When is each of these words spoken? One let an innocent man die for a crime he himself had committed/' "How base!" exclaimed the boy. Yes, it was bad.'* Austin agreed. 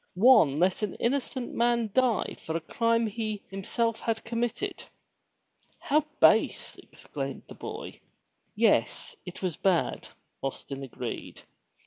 One 0.15 0.57
let 0.57 0.81
an 0.81 0.95
innocent 0.95 1.53
man 1.53 1.91
die 1.93 2.35
for 2.43 2.57
a 2.57 2.59
crime 2.59 3.05
he 3.05 3.43
himself 3.51 3.99
had 4.01 4.23
committed/' 4.25 4.83
"How 5.77 6.03
base!" 6.19 6.75
exclaimed 6.79 7.43
the 7.47 7.53
boy. 7.53 7.99
Yes, 8.55 9.15
it 9.27 9.43
was 9.43 9.57
bad.'* 9.57 10.07
Austin 10.41 10.81
agreed. 10.81 11.41